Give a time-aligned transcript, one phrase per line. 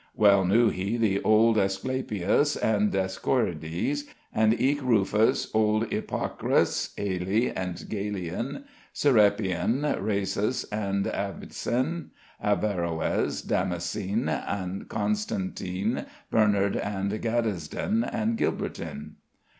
[0.15, 7.75] "Wel knew he the olde Esculapius, And Deiscorides, and eeke Rufus, Old Ypocras, Haly and
[7.75, 8.63] Galien;
[8.95, 12.07] Serapyon, Razis and Avycen;
[12.43, 19.17] Averrois, Damascen and Constantyn, Bernard and Gatisden, and Gilbertyn."